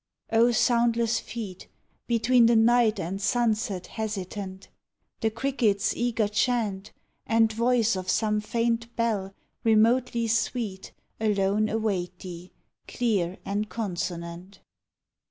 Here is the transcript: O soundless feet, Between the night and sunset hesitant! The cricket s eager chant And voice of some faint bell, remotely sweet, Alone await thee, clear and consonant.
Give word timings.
O 0.31 0.49
soundless 0.51 1.19
feet, 1.19 1.67
Between 2.07 2.47
the 2.47 2.55
night 2.55 2.99
and 2.99 3.21
sunset 3.21 3.85
hesitant! 3.85 4.67
The 5.19 5.29
cricket 5.29 5.75
s 5.77 5.93
eager 5.95 6.27
chant 6.27 6.91
And 7.27 7.53
voice 7.53 7.95
of 7.95 8.09
some 8.09 8.41
faint 8.41 8.95
bell, 8.95 9.35
remotely 9.63 10.25
sweet, 10.27 10.91
Alone 11.19 11.69
await 11.69 12.17
thee, 12.17 12.51
clear 12.87 13.37
and 13.45 13.69
consonant. 13.69 14.59